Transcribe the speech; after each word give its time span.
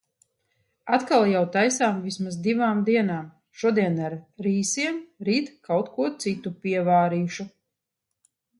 Atkal 0.97 1.25
jau 1.31 1.43
taisām 1.55 1.99
vismaz 2.05 2.37
divām 2.47 2.79
dienām. 2.87 3.29
Šodien 3.63 4.01
ar 4.07 4.17
rīsiem, 4.47 4.99
rīt 5.31 5.53
kaut 5.71 5.95
ko 5.99 6.11
citu 6.27 6.57
pievārīšu. 6.65 7.51